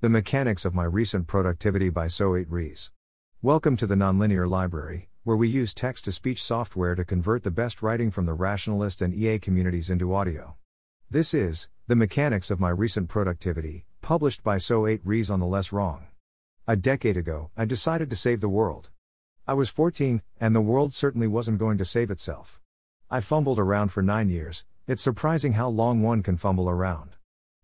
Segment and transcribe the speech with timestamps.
[0.00, 2.92] The Mechanics of My Recent Productivity by So8res.
[3.42, 7.50] Welcome to the Nonlinear Library, where we use text to speech software to convert the
[7.50, 10.54] best writing from the rationalist and EA communities into audio.
[11.10, 16.02] This is The Mechanics of My Recent Productivity, published by So8res on the LessWrong.
[16.68, 18.90] A decade ago, I decided to save the world.
[19.48, 22.60] I was 14, and the world certainly wasn't going to save itself.
[23.10, 27.17] I fumbled around for nine years, it's surprising how long one can fumble around.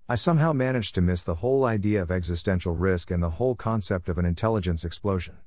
[0.07, 4.11] I somehow managed to miss the whole idea of existential risk and the whole concept
[4.11, 5.39] of an intelligence explosion.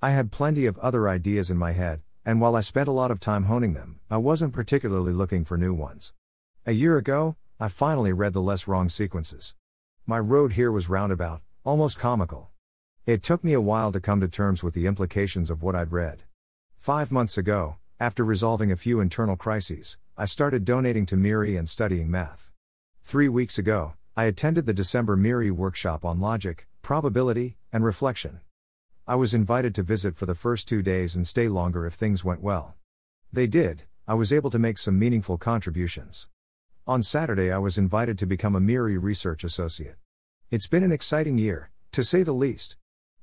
[0.00, 3.10] I had plenty of other ideas in my head, and while I spent a lot
[3.10, 6.12] of time honing them, I wasn't particularly looking for new ones.
[6.64, 9.56] A year ago, I finally read the LessWrong sequences.
[10.06, 12.50] My road here was roundabout, almost comical.
[13.06, 15.90] It took me a while to come to terms with the implications of what I'd
[15.90, 16.22] read.
[16.76, 21.68] Five months ago, after resolving a few internal crises, I started donating to MIRI and
[21.68, 22.52] studying math.
[23.02, 28.40] Three weeks ago, I attended the December MIRI workshop on logic, probability, and reflection.
[29.06, 32.24] I was invited to visit for the first two days and stay longer if things
[32.24, 32.76] went well.
[33.30, 36.28] They did, I was able to make some meaningful contributions.
[36.86, 39.96] On Saturday, I was invited to become a MIRI research associate.
[40.50, 42.78] It's been an exciting year, to say the least.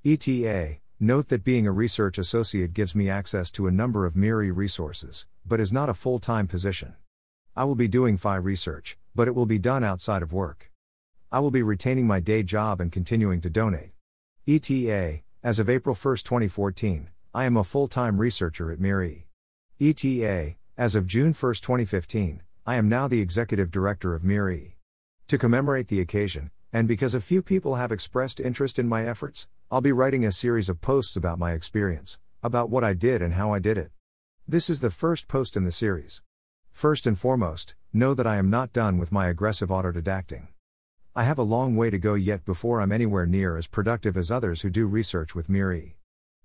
[0.05, 4.51] ETA, note that being a research associate gives me access to a number of MIRI
[4.51, 6.93] resources, but is not a full time position.
[7.55, 10.69] I will be doing FAI research, but it will be done outside of work.
[11.33, 13.93] I will be retaining my day job and continuing to donate.
[14.47, 19.25] ETA, as of April 1, 2014, I am a full time researcher at MIRI.
[19.81, 24.77] ETA, as of June 1, 2015, I am now the executive director of MIRI.
[25.27, 29.47] To commemorate the occasion, and because a few people have expressed interest in my efforts,
[29.71, 33.33] I'll be writing a series of posts about my experience, about what I did and
[33.33, 33.89] how I did it.
[34.47, 36.21] This is the first post in the series.
[36.71, 40.49] First and foremost, know that I am not done with my aggressive autodidacting.
[41.15, 44.31] I have a long way to go yet before I'm anywhere near as productive as
[44.31, 45.95] others who do research with MIRI.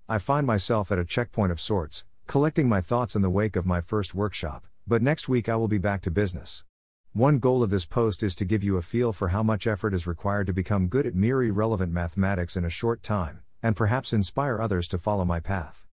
[0.07, 3.65] I find myself at a checkpoint of sorts, collecting my thoughts in the wake of
[3.65, 6.65] my first workshop, but next week I will be back to business.
[7.13, 9.91] One goal of this post is to give you a feel for how much effort
[9.91, 14.13] is required to become good at MIRI relevant mathematics in a short time, and perhaps
[14.13, 15.87] inspire others to follow my path.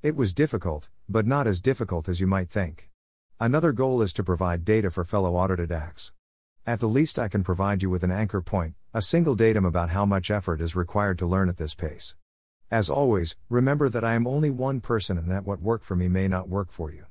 [0.00, 2.88] It was difficult, but not as difficult as you might think.
[3.38, 6.12] Another goal is to provide data for fellow autodidacts.
[6.64, 9.90] At the least, I can provide you with an anchor point, a single datum about
[9.90, 12.14] how much effort is required to learn at this pace.
[12.70, 16.06] As always, remember that I am only one person and that what worked for me
[16.06, 17.06] may not work for you.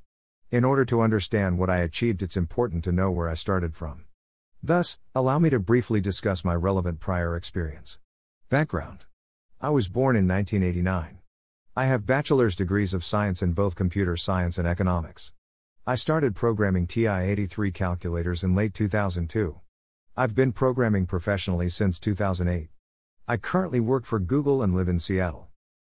[0.52, 4.06] In order to understand what I achieved, it's important to know where I started from.
[4.64, 8.00] Thus, allow me to briefly discuss my relevant prior experience.
[8.48, 9.04] Background
[9.60, 11.20] I was born in 1989.
[11.76, 15.34] I have bachelor's degrees of science in both computer science and economics.
[15.88, 19.60] I started programming TI 83 calculators in late 2002.
[20.16, 22.70] I've been programming professionally since 2008.
[23.28, 25.48] I currently work for Google and live in Seattle.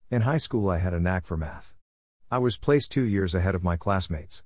[0.09, 1.75] In high school, I had a knack for math.
[2.31, 4.45] I was placed two years ahead of my classmates.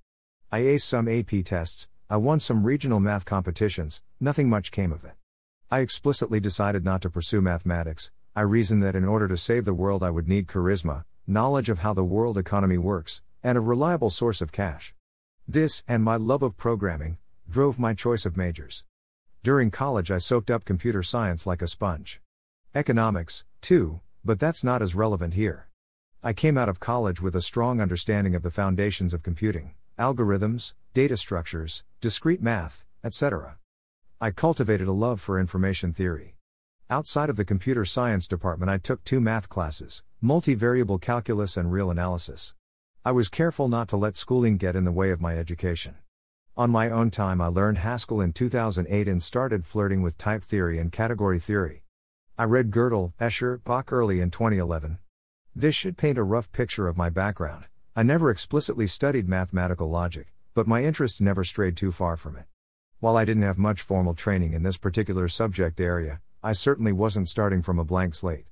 [0.52, 5.04] I aced some AP tests, I won some regional math competitions, nothing much came of
[5.04, 5.14] it.
[5.70, 8.10] I explicitly decided not to pursue mathematics.
[8.36, 11.80] I reasoned that in order to save the world, I would need charisma, knowledge of
[11.80, 14.95] how the world economy works, and a reliable source of cash.
[15.48, 18.84] This, and my love of programming, drove my choice of majors.
[19.44, 22.20] During college, I soaked up computer science like a sponge.
[22.74, 25.68] Economics, too, but that's not as relevant here.
[26.24, 30.74] I came out of college with a strong understanding of the foundations of computing algorithms,
[30.96, 33.60] data structures, discrete math, etc.
[34.20, 36.38] I cultivated a love for information theory.
[36.90, 41.92] Outside of the computer science department, I took two math classes multivariable calculus and real
[41.92, 42.56] analysis.
[43.08, 45.94] I was careful not to let schooling get in the way of my education.
[46.58, 50.80] On my own time, I learned Haskell in 2008 and started flirting with type theory
[50.80, 51.84] and category theory.
[52.36, 54.98] I read Gödel, Escher, Bach early in 2011.
[55.56, 57.66] This should paint a rough picture of my background.
[57.96, 62.46] I never explicitly studied mathematical logic, but my interest never strayed too far from it.
[63.02, 67.30] While I didn't have much formal training in this particular subject area, I certainly wasn't
[67.30, 68.48] starting from a blank slate.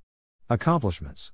[0.47, 1.31] Accomplishments.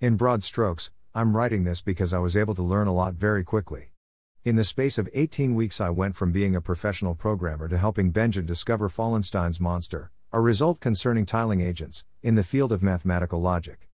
[0.00, 3.42] In broad strokes, I'm writing this because I was able to learn a lot very
[3.42, 3.90] quickly.
[4.44, 8.12] In the space of 18 weeks, I went from being a professional programmer to helping
[8.12, 13.88] Benja discover Fallenstein's monster, a result concerning tiling agents, in the field of mathematical logic.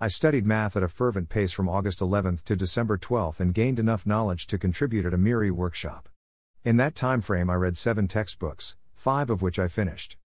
[0.00, 3.78] I studied math at a fervent pace from August 11th to December 12th and gained
[3.78, 6.08] enough knowledge to contribute at a MIRI workshop.
[6.64, 10.16] In that time frame, I read seven textbooks, five of which I finished.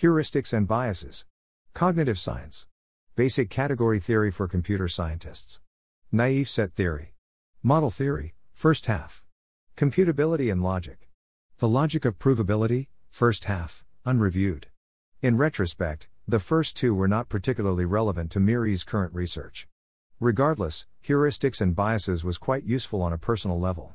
[0.00, 1.26] Heuristics and biases.
[1.74, 2.66] Cognitive science.
[3.14, 5.60] Basic category theory for computer scientists.
[6.14, 7.14] Naive set theory.
[7.62, 9.24] Model theory, first half.
[9.78, 11.08] Computability and logic.
[11.56, 14.66] The logic of provability, first half, unreviewed.
[15.22, 19.66] In retrospect, The first two were not particularly relevant to MIRI's current research.
[20.20, 23.94] Regardless, heuristics and biases was quite useful on a personal level.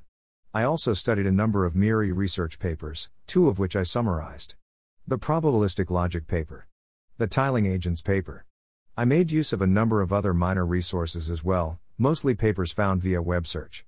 [0.56, 4.56] I also studied a number of MIRI research papers, two of which I summarized.
[5.08, 6.68] The probabilistic logic paper.
[7.20, 8.46] The tiling agents paper.
[8.98, 13.02] I made use of a number of other minor resources as well, mostly papers found
[13.02, 13.84] via web search.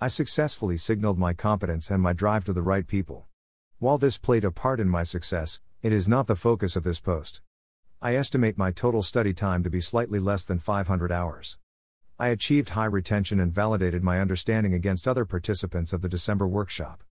[0.00, 3.26] I successfully signaled my competence and my drive to the right people.
[3.78, 7.00] While this played a part in my success, it is not the focus of this
[7.00, 7.42] post.
[8.00, 11.58] I estimate my total study time to be slightly less than 500 hours.
[12.18, 17.04] I achieved high retention and validated my understanding against other participants of the December workshop.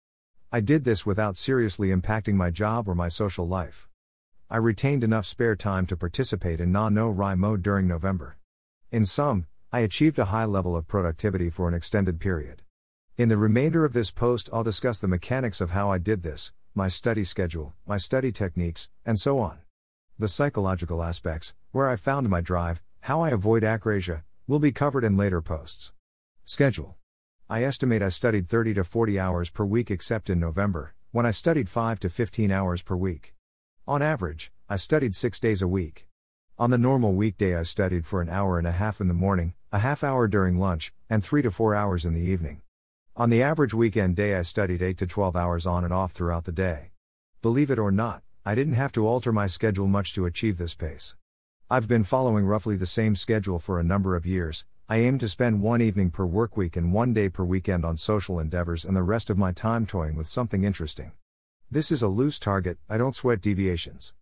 [0.52, 3.88] I did this without seriously impacting my job or my social life.
[4.48, 8.36] I retained enough spare time to participate in NaNoWriMo during November.
[8.92, 12.62] In sum, I achieved a high level of productivity for an extended period.
[13.18, 16.52] In the remainder of this post, I'll discuss the mechanics of how I did this,
[16.74, 19.58] my study schedule, my study techniques, and so on.
[20.18, 25.02] The psychological aspects, where I found my drive, how I avoid akrasia, will be covered
[25.02, 25.92] in later posts.
[26.44, 26.96] Schedule
[27.50, 31.32] I estimate I studied 30 to 40 hours per week except in November, when I
[31.32, 33.34] studied 5 to 15 hours per week.
[33.88, 36.06] On average, I studied 6 days a week.
[36.58, 39.52] On the normal weekday, I studied for an hour and a half in the morning,
[39.72, 42.62] a half hour during lunch, and 3 to 4 hours in the evening.
[43.14, 46.44] On the average weekend day, I studied 8 to 12 hours on and off throughout
[46.44, 46.92] the day.
[47.42, 50.74] Believe it or not, I didn't have to alter my schedule much to achieve this
[50.74, 51.14] pace.
[51.70, 54.64] I've been following roughly the same schedule for a number of years.
[54.88, 57.98] I aim to spend one evening per work week and one day per weekend on
[57.98, 61.12] social endeavors and the rest of my time toying with something interesting.
[61.70, 64.14] This is a loose target, I don't sweat deviations.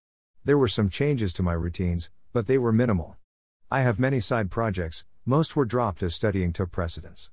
[0.45, 3.17] There were some changes to my routines, but they were minimal.
[3.71, 7.31] I have many side projects, most were dropped as studying took precedence.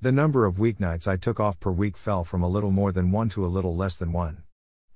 [0.00, 3.10] The number of weeknights I took off per week fell from a little more than
[3.10, 4.44] one to a little less than one.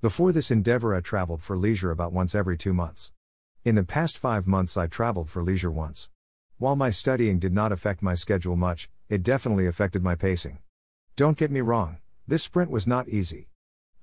[0.01, 3.11] Before this endeavor, I traveled for leisure about once every two months.
[3.65, 6.09] In the past five months, I traveled for leisure once.
[6.59, 10.59] While my studying did not affect my schedule much, it definitely affected my pacing.
[11.17, 13.49] Don't get me wrong, this sprint was not easy.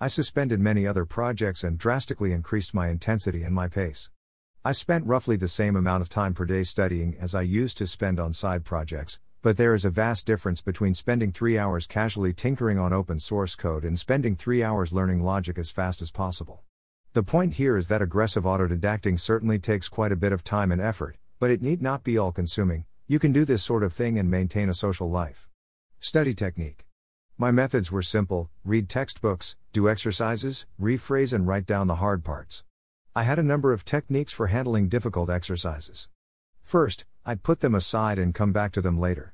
[0.01, 4.09] I suspended many other projects and drastically increased my intensity and my pace.
[4.67, 7.85] I spent roughly the same amount of time per day studying as I used to
[7.85, 12.33] spend on side projects, but there is a vast difference between spending three hours casually
[12.33, 16.63] tinkering on open source code and spending three hours learning logic as fast as possible.
[17.13, 20.81] The point here is that aggressive autodidacting certainly takes quite a bit of time and
[20.81, 24.17] effort, but it need not be all consuming, you can do this sort of thing
[24.17, 25.47] and maintain a social life.
[25.99, 26.87] Study technique.
[27.37, 32.64] My methods were simple read textbooks, do exercises, rephrase, and write down the hard parts.
[33.17, 36.09] I had a number of techniques for handling difficult exercises.
[36.61, 39.33] First, I'd put them aside and come back to them later.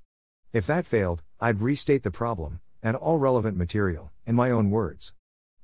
[0.54, 5.14] If that failed, I'd restate the problem, and all relevant material, in my own words.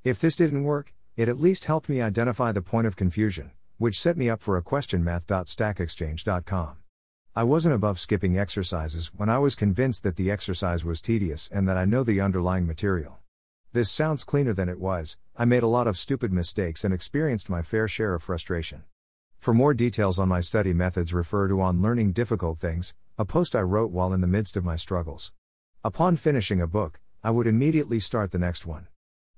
[0.02, 4.00] If this didn't work, it at least helped me identify the point of confusion, which
[4.00, 6.78] set me up for a question math.stackexchange.com.
[7.36, 11.68] I wasn't above skipping exercises when I was convinced that the exercise was tedious and
[11.68, 13.20] that I know the underlying material.
[13.74, 17.50] This sounds cleaner than it was, I made a lot of stupid mistakes and experienced
[17.50, 18.84] my fair share of frustration.
[19.38, 23.54] For more details on my study methods, refer to On Learning Difficult Things, a post
[23.54, 25.32] I wrote while in the midst of my struggles.
[25.84, 28.88] Upon finishing a book, I would immediately start the next one.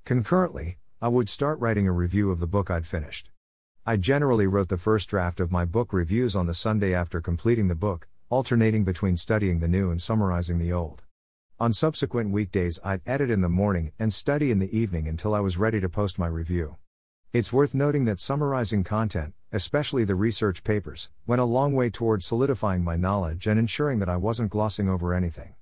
[0.04, 3.30] Concurrently, I would start writing a review of the book I'd finished.
[3.84, 7.66] I generally wrote the first draft of my book reviews on the Sunday after completing
[7.66, 11.02] the book, alternating between studying the new and summarizing the old.
[11.62, 15.40] On subsequent weekdays, I'd edit in the morning and study in the evening until I
[15.40, 16.76] was ready to post my review.
[17.35, 22.23] It's worth noting that summarizing content, especially the research papers, went a long way toward
[22.23, 25.55] solidifying my knowledge and ensuring that I wasn't glossing over anything.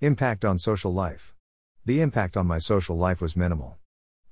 [0.00, 1.34] Impact on social life.
[1.84, 3.76] The impact on my social life was minimal.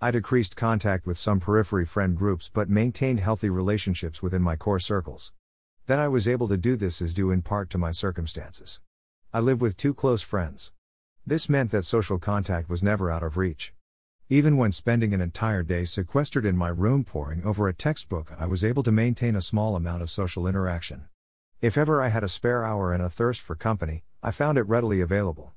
[0.01, 4.81] I decreased contact with some periphery friend groups but maintained healthy relationships within my core
[4.81, 5.35] circles.
[5.85, 8.81] That I was able to do this is due in part to my circumstances.
[9.31, 10.73] I live with two close friends.
[11.25, 13.73] This meant that social contact was never out of reach.
[14.29, 18.47] Even when spending an entire day sequestered in my room poring over a textbook, I
[18.47, 21.05] was able to maintain a small amount of social interaction.
[21.61, 24.67] If ever I had a spare hour and a thirst for company, I found it
[24.67, 25.53] readily available.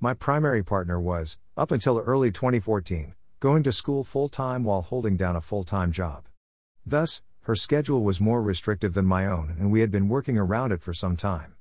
[0.00, 5.16] My primary partner was, up until early 2014, going to school full time while holding
[5.16, 6.26] down a full time job.
[6.84, 10.72] Thus, her schedule was more restrictive than my own, and we had been working around
[10.72, 11.54] it for some time.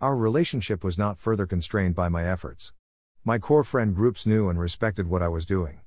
[0.00, 2.72] Our relationship was not further constrained by my efforts.
[3.26, 5.80] My core friend groups knew and respected what I was doing.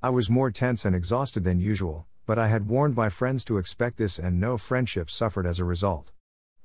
[0.00, 3.58] I was more tense and exhausted than usual, but I had warned my friends to
[3.58, 6.12] expect this and no friendships suffered as a result.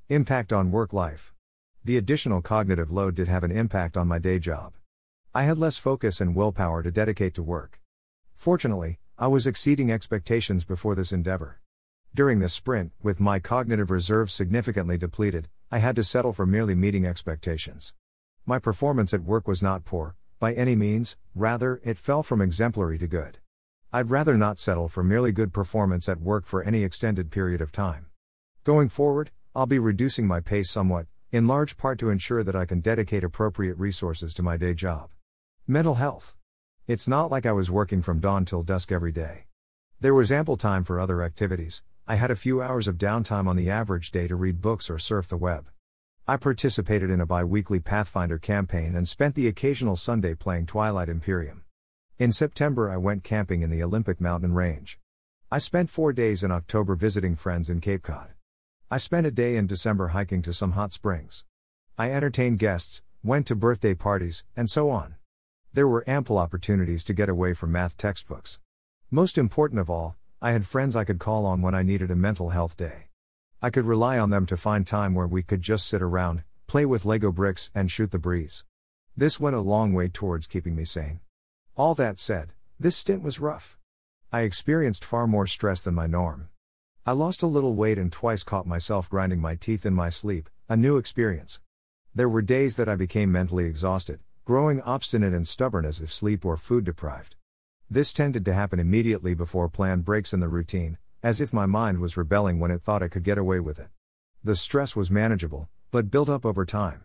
[0.09, 1.33] Impact on work life.
[1.83, 4.73] The additional cognitive load did have an impact on my day job.
[5.33, 7.81] I had less focus and willpower to dedicate to work.
[8.35, 11.61] Fortunately, I was exceeding expectations before this endeavor.
[12.13, 16.75] During this sprint, with my cognitive reserves significantly depleted, I had to settle for merely
[16.75, 17.93] meeting expectations.
[18.45, 22.97] My performance at work was not poor, by any means, rather, it fell from exemplary
[22.97, 23.37] to good.
[23.93, 27.71] I'd rather not settle for merely good performance at work for any extended period of
[27.71, 28.07] time.
[28.63, 32.65] Going forward, I'll be reducing my pace somewhat, in large part to ensure that I
[32.65, 35.11] can dedicate appropriate resources to my day job.
[35.67, 36.35] Mental health.
[36.87, 39.45] It's not like I was working from dawn till dusk every day.
[39.99, 43.55] There was ample time for other activities, I had a few hours of downtime on
[43.55, 45.67] the average day to read books or surf the web.
[46.31, 51.09] I participated in a bi weekly Pathfinder campaign and spent the occasional Sunday playing Twilight
[51.09, 51.65] Imperium.
[52.19, 54.97] In September, I went camping in the Olympic mountain range.
[55.51, 58.29] I spent four days in October visiting friends in Cape Cod.
[58.89, 61.43] I spent a day in December hiking to some hot springs.
[61.97, 65.15] I entertained guests, went to birthday parties, and so on.
[65.73, 68.57] There were ample opportunities to get away from math textbooks.
[69.09, 72.15] Most important of all, I had friends I could call on when I needed a
[72.15, 73.10] mental health day.
[73.63, 76.83] I could rely on them to find time where we could just sit around, play
[76.83, 78.65] with Lego bricks, and shoot the breeze.
[79.15, 81.19] This went a long way towards keeping me sane.
[81.75, 83.77] All that said, this stint was rough.
[84.31, 86.49] I experienced far more stress than my norm.
[87.05, 90.49] I lost a little weight and twice caught myself grinding my teeth in my sleep,
[90.67, 91.59] a new experience.
[92.15, 96.45] There were days that I became mentally exhausted, growing obstinate and stubborn as if sleep
[96.45, 97.35] or food deprived.
[97.91, 101.99] This tended to happen immediately before planned breaks in the routine, as if my mind
[101.99, 103.89] was rebelling when it thought it could get away with it.
[104.43, 107.03] The stress was manageable, but built up over time.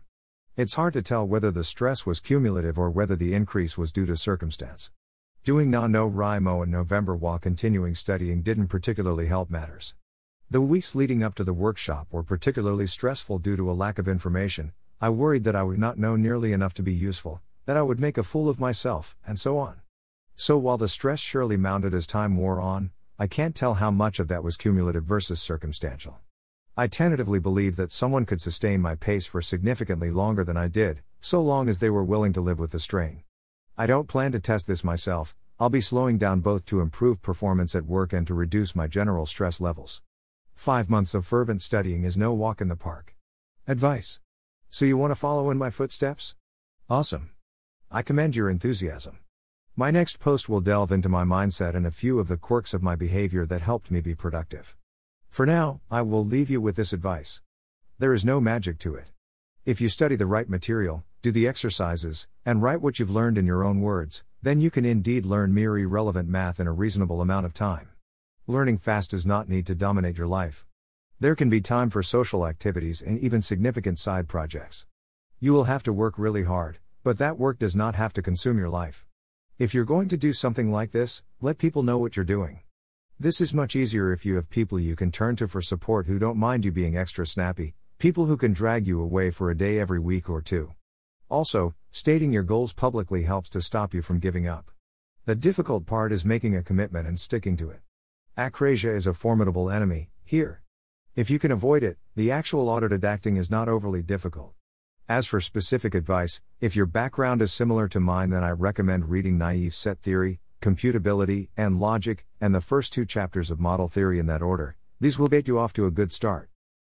[0.57, 4.07] It's hard to tell whether the stress was cumulative or whether the increase was due
[4.07, 4.91] to circumstance.
[5.45, 9.95] Doing NaNoWriMo in November while continuing studying didn't particularly help matters.
[10.51, 14.09] The weeks leading up to the workshop were particularly stressful due to a lack of
[14.09, 14.73] information.
[14.99, 18.01] I worried that I would not know nearly enough to be useful, that I would
[18.01, 19.83] make a fool of myself, and so on.
[20.37, 24.21] So while the stress surely mounted as time wore on, I can't tell how much
[24.21, 26.19] of that was cumulative versus circumstantial.
[26.77, 31.01] I tentatively believe that someone could sustain my pace for significantly longer than I did,
[31.21, 33.23] so long as they were willing to live with the strain.
[33.79, 37.75] I don't plan to test this myself, I'll be slowing down both to improve performance
[37.75, 40.03] at work and to reduce my general stress levels.
[40.53, 43.17] Five months of fervent studying is no walk in the park.
[43.67, 44.21] Advice.
[44.69, 46.35] So you want to follow in my footsteps?
[46.91, 47.31] Awesome.
[47.91, 49.21] I commend your enthusiasm.
[49.79, 52.83] My next post will delve into my mindset and a few of the quirks of
[52.83, 54.75] my behavior that helped me be productive.
[55.29, 57.43] For now, I will leave you with this advice.
[57.99, 59.09] There is no magic to it.
[59.67, 63.45] If you study the right material, do the exercises, and write what you've learned in
[63.45, 67.45] your own words, then you can indeed learn MIRI relevant math in a reasonable amount
[67.45, 67.91] of time.
[68.47, 70.65] Learning fast does not need to dominate your life.
[71.21, 74.87] There can be time for social activities and even significant side projects.
[75.39, 78.57] You will have to work really hard, but that work does not have to consume
[78.57, 79.07] your life.
[79.59, 82.61] If you're going to do something like this, let people know what you're doing.
[83.19, 86.19] This is much easier if you have people you can turn to for support who
[86.19, 89.79] don't mind you being extra snappy, people who can drag you away for a day
[89.79, 90.75] every week or two.
[91.31, 94.71] Also, stating your goals publicly helps to stop you from giving up.
[95.25, 97.81] The difficult part is making a commitment and sticking to it.
[98.37, 100.61] Akrasia is a formidable enemy, here.
[101.15, 104.53] If you can avoid it, the actual autodidacting is not overly difficult.
[105.09, 109.39] As for specific advice, if your background is similar to mine, then I recommend reading
[109.39, 114.27] Naive Set Theory, Computability, and Logic, and the first two chapters of Model Theory in
[114.27, 114.77] that order.
[115.01, 116.51] These will get you off to a good start.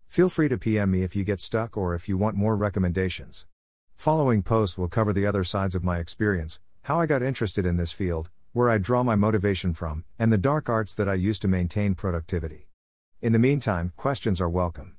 [0.08, 3.46] Feel free to PM me if you get stuck or if you want more recommendations.
[3.96, 7.78] Following posts will cover the other sides of my experience, how I got interested in
[7.78, 11.38] this field, where I draw my motivation from, and the dark arts that I use
[11.38, 12.68] to maintain productivity.
[13.22, 14.98] In the meantime, questions are welcome.